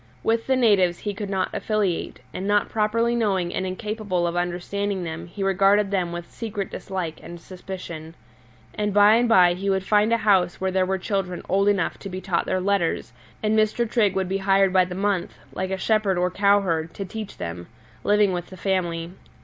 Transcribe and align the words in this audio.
With 0.23 0.47
the 0.47 0.55
natives 0.55 0.97
he 0.97 1.13
could 1.13 1.29
not 1.29 1.53
affiliate, 1.53 2.21
and 2.33 2.47
not 2.47 2.69
properly 2.69 3.15
knowing 3.15 3.53
and 3.53 3.67
incapable 3.67 4.25
of 4.25 4.35
understanding 4.35 5.03
them 5.03 5.27
he 5.27 5.43
regarded 5.43 5.91
them 5.91 6.11
with 6.11 6.31
secret 6.31 6.71
dislike 6.71 7.19
and 7.21 7.39
suspicion. 7.39 8.15
And 8.73 8.95
by 8.95 9.13
and 9.17 9.29
by 9.29 9.53
he 9.53 9.69
would 9.69 9.83
find 9.83 10.11
a 10.11 10.17
house 10.17 10.59
where 10.59 10.71
there 10.71 10.87
were 10.87 10.97
children 10.97 11.43
old 11.47 11.67
enough 11.67 11.99
to 11.99 12.09
be 12.09 12.19
taught 12.19 12.47
their 12.47 12.59
letters, 12.59 13.13
and 13.43 13.55
Mr. 13.55 13.87
Trigg 13.87 14.15
would 14.15 14.27
be 14.27 14.39
hired 14.39 14.73
by 14.73 14.85
the 14.85 14.95
month, 14.95 15.35
like 15.53 15.69
a 15.69 15.77
shepherd 15.77 16.17
or 16.17 16.31
cowherd, 16.31 16.95
to 16.95 17.05
teach 17.05 17.37
them, 17.37 17.67
living 18.03 18.33
with 18.33 18.47
the 18.47 18.57
family. 18.57 19.11